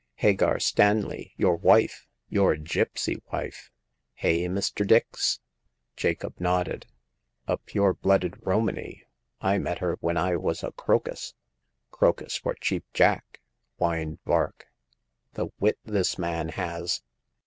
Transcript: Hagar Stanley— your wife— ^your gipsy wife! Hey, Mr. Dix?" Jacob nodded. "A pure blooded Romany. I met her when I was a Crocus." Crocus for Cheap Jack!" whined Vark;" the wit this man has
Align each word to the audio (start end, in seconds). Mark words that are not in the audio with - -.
Hagar 0.15 0.59
Stanley— 0.59 1.33
your 1.37 1.55
wife— 1.57 2.07
^your 2.31 2.55
gipsy 2.59 3.21
wife! 3.31 3.69
Hey, 4.15 4.47
Mr. 4.47 4.81
Dix?" 4.83 5.39
Jacob 5.95 6.33
nodded. 6.39 6.87
"A 7.47 7.57
pure 7.59 7.93
blooded 7.93 8.33
Romany. 8.43 9.03
I 9.41 9.59
met 9.59 9.77
her 9.77 9.97
when 9.99 10.17
I 10.17 10.37
was 10.37 10.63
a 10.63 10.71
Crocus." 10.71 11.35
Crocus 11.91 12.35
for 12.35 12.55
Cheap 12.55 12.85
Jack!" 12.95 13.41
whined 13.77 14.17
Vark;" 14.25 14.65
the 15.35 15.49
wit 15.59 15.77
this 15.85 16.17
man 16.17 16.49
has 16.49 17.03